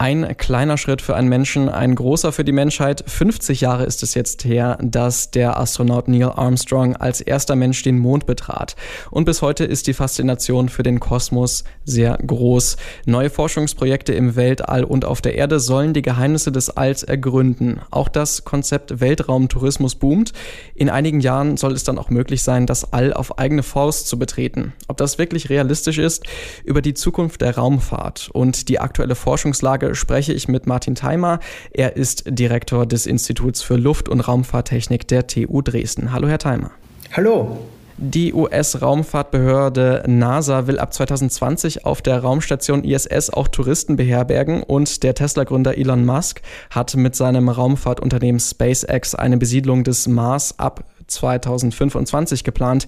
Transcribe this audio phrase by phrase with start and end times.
[0.00, 3.02] Ein kleiner Schritt für einen Menschen, ein großer für die Menschheit.
[3.04, 7.98] 50 Jahre ist es jetzt her, dass der Astronaut Neil Armstrong als erster Mensch den
[7.98, 8.76] Mond betrat.
[9.10, 12.76] Und bis heute ist die Faszination für den Kosmos sehr groß.
[13.06, 17.80] Neue Forschungsprojekte im Weltall und auf der Erde sollen die Geheimnisse des Alls ergründen.
[17.90, 20.32] Auch das Konzept Weltraumtourismus boomt.
[20.76, 24.16] In einigen Jahren soll es dann auch möglich sein, das All auf eigene Faust zu
[24.16, 24.74] betreten.
[24.86, 26.22] Ob das wirklich realistisch ist,
[26.62, 31.40] über die Zukunft der Raumfahrt und die aktuelle Forschungslage spreche ich mit Martin Theimer.
[31.72, 36.12] Er ist Direktor des Instituts für Luft- und Raumfahrttechnik der TU Dresden.
[36.12, 36.70] Hallo, Herr Theimer.
[37.12, 37.58] Hallo.
[38.00, 45.16] Die US-Raumfahrtbehörde NASA will ab 2020 auf der Raumstation ISS auch Touristen beherbergen und der
[45.16, 52.86] Tesla-Gründer Elon Musk hat mit seinem Raumfahrtunternehmen SpaceX eine Besiedlung des Mars ab 2025 geplant.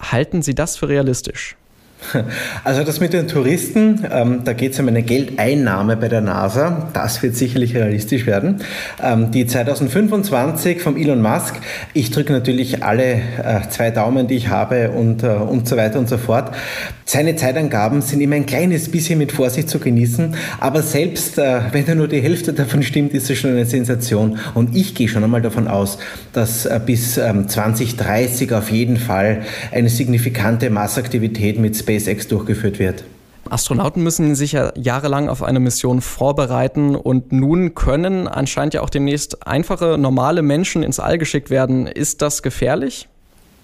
[0.00, 1.56] Halten Sie das für realistisch?
[2.64, 6.90] Also das mit den Touristen, ähm, da geht es um eine Geldeinnahme bei der NASA.
[6.92, 8.60] Das wird sicherlich realistisch werden.
[9.02, 11.56] Ähm, die 2025 vom Elon Musk,
[11.94, 15.98] ich drücke natürlich alle äh, zwei Daumen, die ich habe und, äh, und so weiter
[15.98, 16.52] und so fort.
[17.04, 21.84] Seine Zeitangaben sind immer ein kleines bisschen mit Vorsicht zu genießen, aber selbst äh, wenn
[21.84, 24.38] da nur die Hälfte davon stimmt, ist es schon eine Sensation.
[24.54, 25.98] Und ich gehe schon einmal davon aus,
[26.32, 32.78] dass äh, bis ähm, 2030 auf jeden Fall eine signifikante Massaktivität mit Space SpaceX durchgeführt
[32.78, 33.04] wird.
[33.50, 38.90] Astronauten müssen sich ja jahrelang auf eine Mission vorbereiten und nun können anscheinend ja auch
[38.90, 41.86] demnächst einfache, normale Menschen ins All geschickt werden.
[41.86, 43.08] Ist das gefährlich?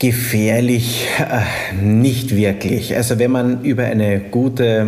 [0.00, 2.94] Gefährlich äh, nicht wirklich.
[2.94, 4.86] Also wenn man über eine gute,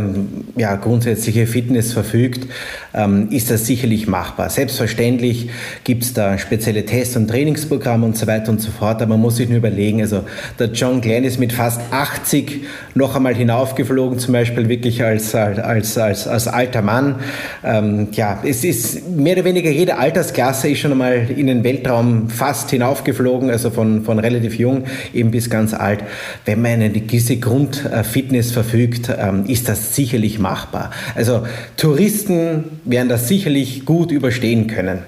[0.57, 2.47] ja, grundsätzliche Fitness verfügt,
[2.95, 4.51] ähm, ist das sicherlich machbar.
[4.51, 5.51] Selbstverständlich
[5.83, 9.21] gibt es da spezielle Tests und Trainingsprogramme und so weiter und so fort, aber man
[9.21, 10.23] muss sich nur überlegen, also
[10.61, 15.99] der John Glenn ist mit fast 80 noch einmal hinaufgeflogen, zum Beispiel wirklich als, als,
[15.99, 17.17] als, als alter Mann.
[17.65, 22.29] Ähm, ja, es ist mehr oder weniger jede Altersklasse ist schon einmal in den Weltraum
[22.29, 26.05] fast hinaufgeflogen, also von, von relativ jung eben bis ganz alt.
[26.45, 30.91] Wenn man eine gewisse Grundfitness verfügt, ähm, ist das sicherlich machbar.
[31.15, 31.47] Also
[31.77, 35.01] Touristen werden das sicherlich gut überstehen können.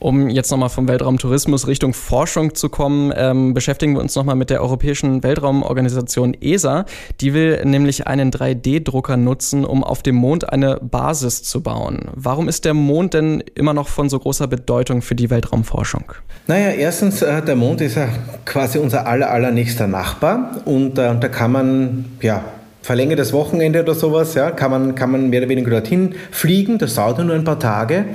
[0.00, 4.50] Um jetzt nochmal vom Weltraumtourismus Richtung Forschung zu kommen, ähm, beschäftigen wir uns nochmal mit
[4.50, 6.84] der Europäischen Weltraumorganisation ESA.
[7.20, 12.10] Die will nämlich einen 3D-Drucker nutzen, um auf dem Mond eine Basis zu bauen.
[12.14, 16.12] Warum ist der Mond denn immer noch von so großer Bedeutung für die Weltraumforschung?
[16.46, 18.08] Naja, erstens, äh, der Mond ist ja
[18.44, 22.44] quasi unser aller, allernächster Nachbar und äh, da kann man ja
[22.88, 26.78] verlängertes Wochenende oder sowas, ja, kann man, kann man mehr oder weniger dorthin fliegen.
[26.78, 28.06] Das dauert nur ein paar Tage.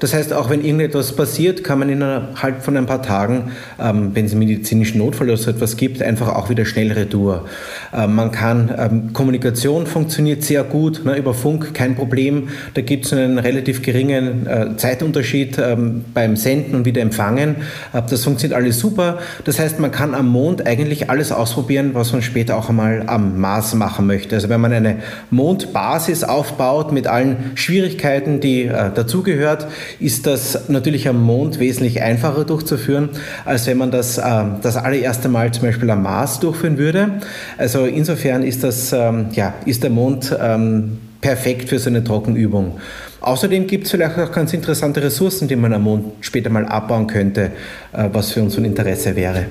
[0.00, 4.24] Das heißt, auch wenn irgendetwas passiert, kann man innerhalb von ein paar Tagen, ähm, wenn
[4.24, 7.44] es einen medizinischen Notfall oder so etwas gibt, einfach auch wieder schnell retour.
[7.92, 12.48] Ähm, man kann, ähm, Kommunikation funktioniert sehr gut, ne, über Funk kein Problem.
[12.74, 17.56] Da gibt es einen relativ geringen äh, Zeitunterschied ähm, beim Senden und wieder empfangen.
[17.92, 19.18] Äh, das funktioniert alles super.
[19.44, 23.38] Das heißt, man kann am Mond eigentlich alles ausprobieren, was man später auch einmal am
[23.38, 24.34] Mars machen möchte.
[24.34, 24.96] Also wenn man eine
[25.30, 29.66] Mondbasis aufbaut mit allen Schwierigkeiten, die äh, dazugehört,
[29.98, 33.10] ist das natürlich am Mond wesentlich einfacher durchzuführen,
[33.44, 37.20] als wenn man das äh, das allererste Mal zum Beispiel am Mars durchführen würde.
[37.58, 42.78] Also insofern ist das ähm, ja ist der Mond ähm, perfekt für so eine Trockenübung.
[43.20, 47.06] Außerdem gibt es vielleicht auch ganz interessante Ressourcen, die man am Mond später mal abbauen
[47.06, 47.52] könnte,
[47.92, 49.46] äh, was für uns von Interesse wäre.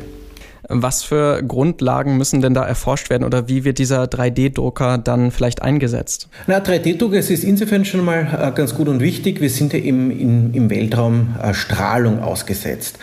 [0.72, 5.64] Was für Grundlagen müssen denn da erforscht werden oder wie wird dieser 3D-Drucker dann vielleicht
[5.64, 6.30] eingesetzt?
[6.46, 9.42] Na, 3D-Drucker ist insofern schon mal äh, ganz gut und wichtig.
[9.42, 13.00] Wir sind ja im, im, im Weltraum äh, Strahlung ausgesetzt.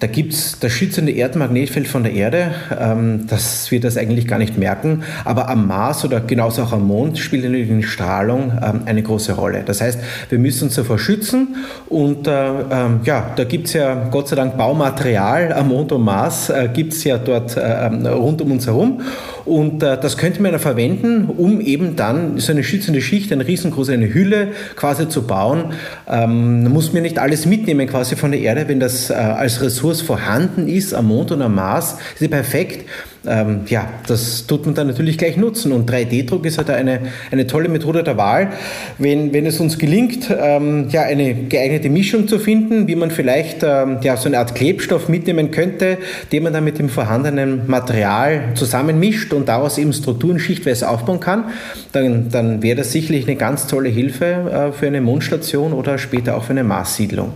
[0.00, 4.38] Da gibt es das schützende Erdmagnetfeld von der Erde, ähm, dass wir das eigentlich gar
[4.38, 5.02] nicht merken.
[5.24, 9.32] Aber am Mars oder genauso auch am Mond spielt natürlich die Strahlung ähm, eine große
[9.32, 9.62] Rolle.
[9.64, 9.98] Das heißt,
[10.28, 11.56] wir müssen uns davor schützen
[11.88, 16.02] und äh, ähm, ja, da gibt es ja Gott sei Dank Baumaterial am Mond und
[16.02, 19.00] Mars, äh, gibt es ja dort äh, ähm, rund um uns herum.
[19.48, 23.46] Und äh, das könnte man ja verwenden, um eben dann so eine schützende Schicht, eine
[23.46, 25.72] riesengroße eine Hülle quasi zu bauen.
[26.06, 30.02] Ähm, muss man nicht alles mitnehmen quasi von der Erde, wenn das äh, als Ressource
[30.02, 32.86] vorhanden ist am Mond und am Mars, ist ja perfekt
[33.26, 35.72] ähm, ja, das tut man dann natürlich gleich nutzen.
[35.72, 37.00] Und 3D-Druck ist halt eine,
[37.30, 38.52] eine tolle Methode der Wahl.
[38.98, 43.62] Wenn, wenn es uns gelingt, ähm, ja, eine geeignete Mischung zu finden, wie man vielleicht
[43.62, 45.98] ähm, ja, so eine Art Klebstoff mitnehmen könnte,
[46.32, 51.44] den man dann mit dem vorhandenen Material zusammenmischt und daraus eben Strukturen schichtweise aufbauen kann,
[51.92, 56.36] dann, dann wäre das sicherlich eine ganz tolle Hilfe äh, für eine Mondstation oder später
[56.36, 57.32] auch für eine Marssiedlung.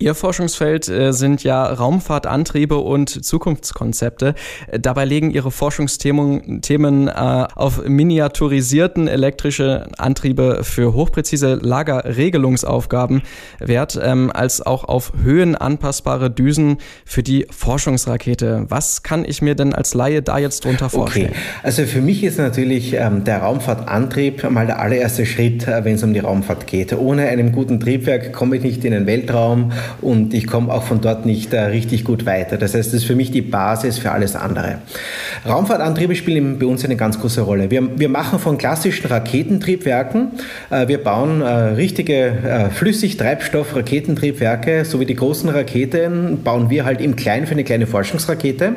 [0.00, 4.34] Ihr Forschungsfeld äh, sind ja Raumfahrtantriebe und Zukunftskonzepte.
[4.76, 13.22] Dabei legen Ihre Forschungsthemen Themen, äh, auf miniaturisierten elektrische Antriebe für hochpräzise Lagerregelungsaufgaben
[13.60, 18.66] Wert, ähm, als auch auf höhenanpassbare Düsen für die Forschungsrakete.
[18.68, 21.30] Was kann ich mir denn als Laie da jetzt drunter vorstellen?
[21.30, 21.38] Okay.
[21.62, 26.02] Also für mich ist natürlich ähm, der Raumfahrtantrieb mal der allererste Schritt, äh, wenn es
[26.02, 26.92] um die Raumfahrt geht.
[26.92, 29.70] Ohne einen guten Triebwerk komme ich nicht in den Weltraum
[30.00, 32.56] und ich komme auch von dort nicht äh, richtig gut weiter.
[32.56, 34.78] Das heißt, das ist für mich die Basis für alles andere.
[35.46, 37.70] Raumfahrtantriebe spielen bei uns eine ganz große Rolle.
[37.70, 40.32] Wir, wir machen von klassischen Raketentriebwerken,
[40.70, 47.00] äh, wir bauen äh, richtige äh, Flüssigtreibstoff-Raketentriebwerke, so wie die großen Raketen, bauen wir halt
[47.00, 48.74] im Kleinen für eine kleine Forschungsrakete,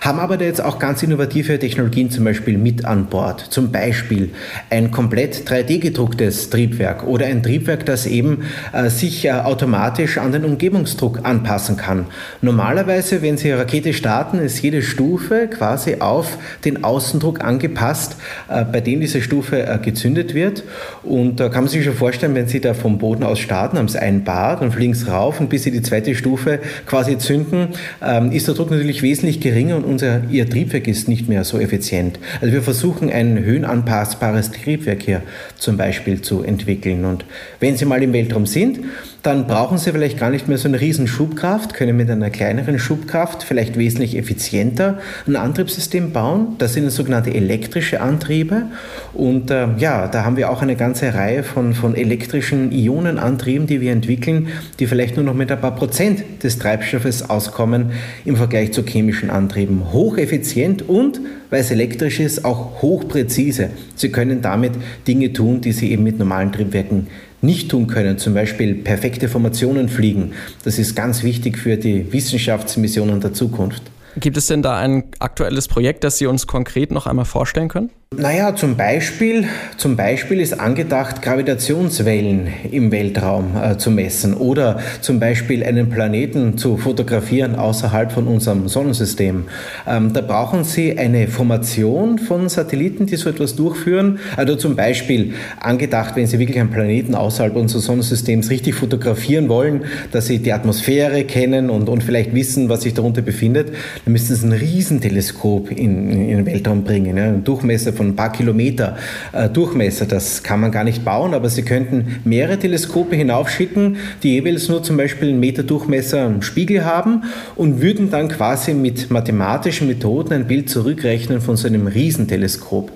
[0.00, 3.40] haben aber da jetzt auch ganz innovative Technologien zum Beispiel mit an Bord.
[3.40, 4.30] Zum Beispiel
[4.70, 10.32] ein komplett 3D gedrucktes Triebwerk oder ein Triebwerk, das eben äh, sich äh, automatisch an
[10.32, 12.06] den Umgebungsdruck anpassen kann.
[12.42, 18.16] Normalerweise, wenn Sie Rakete starten, ist jede Stufe quasi auf den Außendruck angepasst,
[18.48, 20.64] äh, bei dem diese Stufe äh, gezündet wird.
[21.02, 23.88] Und da kann man sich schon vorstellen, wenn Sie da vom Boden aus starten, haben
[23.88, 27.68] Sie ein Bar, dann fliegen Sie rauf und bis Sie die zweite Stufe quasi zünden,
[28.02, 31.58] ähm, ist der Druck natürlich wesentlich geringer und unser, Ihr Triebwerk ist nicht mehr so
[31.58, 32.18] effizient.
[32.40, 35.22] Also wir versuchen ein höhenanpassbares Triebwerk hier
[35.56, 37.04] zum Beispiel zu entwickeln.
[37.04, 37.24] Und
[37.60, 38.80] wenn Sie mal im Weltraum sind,
[39.22, 42.78] dann brauchen Sie vielleicht gar nicht mehr so eine riesen Schubkraft, können mit einer kleineren
[42.78, 46.56] Schubkraft vielleicht wesentlich effizienter ein Antriebssystem bauen.
[46.58, 48.66] Das sind sogenannte elektrische Antriebe.
[49.12, 53.80] Und äh, ja, da haben wir auch eine ganze Reihe von, von elektrischen Ionenantrieben, die
[53.80, 54.48] wir entwickeln,
[54.78, 57.92] die vielleicht nur noch mit ein paar Prozent des Treibstoffes auskommen
[58.24, 59.92] im Vergleich zu chemischen Antrieben.
[59.92, 61.20] Hocheffizient und,
[61.50, 63.70] weil es elektrisch ist, auch hochpräzise.
[63.96, 64.72] Sie können damit
[65.06, 67.08] Dinge tun, die Sie eben mit normalen Triebwerken
[67.42, 70.32] nicht tun können, zum Beispiel perfekte Formationen fliegen.
[70.64, 73.82] Das ist ganz wichtig für die Wissenschaftsmissionen der Zukunft.
[74.16, 77.90] Gibt es denn da ein aktuelles Projekt, das Sie uns konkret noch einmal vorstellen können?
[78.16, 79.46] Naja, zum Beispiel,
[79.76, 86.58] zum Beispiel ist angedacht, Gravitationswellen im Weltraum äh, zu messen oder zum Beispiel einen Planeten
[86.58, 89.44] zu fotografieren außerhalb von unserem Sonnensystem.
[89.86, 94.18] Ähm, da brauchen Sie eine Formation von Satelliten, die so etwas durchführen.
[94.36, 99.84] Also zum Beispiel angedacht, wenn Sie wirklich einen Planeten außerhalb unseres Sonnensystems richtig fotografieren wollen,
[100.10, 103.68] dass Sie die Atmosphäre kennen und, und vielleicht wissen, was sich darunter befindet,
[104.04, 108.16] dann müssen Sie ein Riesenteleskop in, in den Weltraum bringen, ja, einen Durchmesser von ein
[108.16, 108.96] paar Kilometer
[109.32, 110.06] äh, Durchmesser.
[110.06, 114.82] Das kann man gar nicht bauen, aber Sie könnten mehrere Teleskope hinaufschicken, die jeweils nur
[114.82, 117.24] zum Beispiel einen Meter Durchmesser einen Spiegel haben
[117.56, 122.90] und würden dann quasi mit mathematischen Methoden ein Bild zurückrechnen von so einem Riesenteleskop.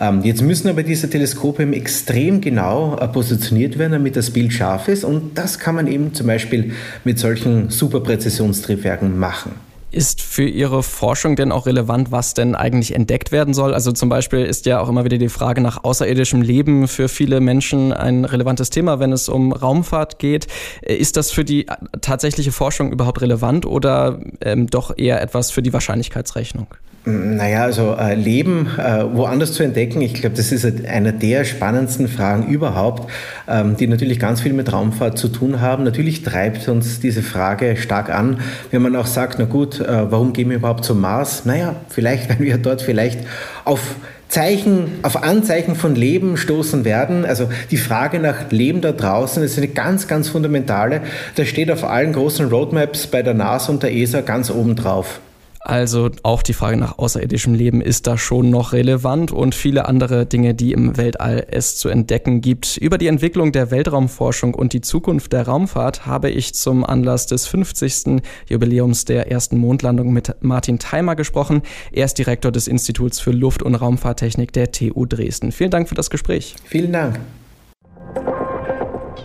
[0.00, 4.88] Ähm, jetzt müssen aber diese Teleskope extrem genau äh, positioniert werden, damit das Bild scharf
[4.88, 6.72] ist und das kann man eben zum Beispiel
[7.04, 9.65] mit solchen Superpräzisionstriebwerken machen.
[9.96, 13.72] Ist für Ihre Forschung denn auch relevant, was denn eigentlich entdeckt werden soll?
[13.72, 17.40] Also zum Beispiel ist ja auch immer wieder die Frage nach außerirdischem Leben für viele
[17.40, 20.48] Menschen ein relevantes Thema, wenn es um Raumfahrt geht.
[20.82, 21.64] Ist das für die
[22.02, 26.66] tatsächliche Forschung überhaupt relevant oder ähm, doch eher etwas für die Wahrscheinlichkeitsrechnung?
[27.08, 32.08] Naja, also äh, Leben äh, woanders zu entdecken, ich glaube, das ist eine der spannendsten
[32.08, 33.08] Fragen überhaupt,
[33.46, 35.84] ähm, die natürlich ganz viel mit Raumfahrt zu tun haben.
[35.84, 38.40] Natürlich treibt uns diese Frage stark an,
[38.72, 41.44] wenn man auch sagt, na gut, äh, warum gehen wir überhaupt zum Mars?
[41.44, 43.20] Naja, vielleicht, weil wir dort vielleicht
[43.64, 43.94] auf
[44.28, 47.24] Zeichen, auf Anzeichen von Leben stoßen werden.
[47.24, 51.02] Also die Frage nach Leben da draußen ist eine ganz, ganz fundamentale.
[51.36, 55.20] Das steht auf allen großen Roadmaps bei der NASA und der ESA ganz oben drauf.
[55.66, 60.24] Also auch die Frage nach außerirdischem Leben ist da schon noch relevant und viele andere
[60.24, 62.76] Dinge, die im Weltall es zu entdecken gibt.
[62.76, 67.48] Über die Entwicklung der Weltraumforschung und die Zukunft der Raumfahrt habe ich zum Anlass des
[67.48, 68.22] 50.
[68.48, 71.62] Jubiläums der ersten Mondlandung mit Martin Theimer gesprochen.
[71.90, 75.50] Er ist Direktor des Instituts für Luft- und Raumfahrttechnik der TU Dresden.
[75.50, 76.54] Vielen Dank für das Gespräch.
[76.62, 77.18] Vielen Dank.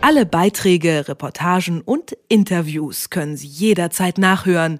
[0.02, 4.80] Alle Beiträge, Reportagen und Interviews können Sie jederzeit nachhören